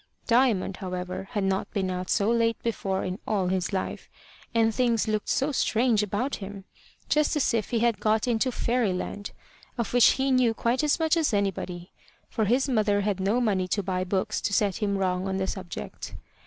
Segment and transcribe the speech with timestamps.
[0.25, 4.09] Diamond, however, had not been out so late before in all his life,
[4.51, 6.65] and things looked so strange about him!
[7.07, 9.29] just as if he had got into Fairyland,
[9.77, 11.91] of which he knew quite as much as anybody;
[12.31, 15.45] for his mother had no money to buy books to set him wrong on the
[15.45, 16.15] subject.